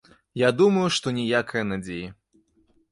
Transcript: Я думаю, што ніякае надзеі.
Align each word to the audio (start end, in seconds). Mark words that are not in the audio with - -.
Я 0.41 0.49
думаю, 0.61 0.87
што 0.95 1.15
ніякае 1.19 1.63
надзеі. 1.75 2.05